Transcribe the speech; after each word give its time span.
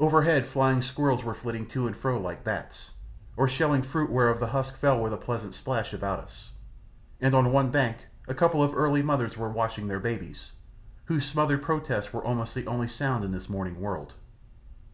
Overhead 0.00 0.46
flying 0.46 0.80
squirrels 0.80 1.22
were 1.22 1.34
flitting 1.34 1.66
to 1.66 1.86
and 1.86 1.94
fro 1.94 2.18
like 2.18 2.42
bats, 2.42 2.92
or 3.36 3.46
shelling 3.46 3.82
fruit 3.82 4.10
whereof 4.10 4.40
the 4.40 4.46
husks 4.46 4.78
fell 4.78 4.98
with 4.98 5.12
a 5.12 5.18
pleasant 5.18 5.54
splash 5.54 5.92
about 5.92 6.20
us, 6.20 6.52
and 7.20 7.34
on 7.34 7.52
one 7.52 7.70
bank 7.70 8.06
a 8.26 8.32
couple 8.34 8.62
of 8.62 8.74
early 8.74 9.02
mothers 9.02 9.36
were 9.36 9.50
washing 9.50 9.86
their 9.86 10.00
babies, 10.00 10.52
whose 11.04 11.26
smothered 11.26 11.60
protests 11.62 12.14
were 12.14 12.24
almost 12.24 12.54
the 12.54 12.66
only 12.66 12.88
sound 12.88 13.24
in 13.24 13.32
this 13.32 13.50
morning 13.50 13.78
world. 13.78 14.14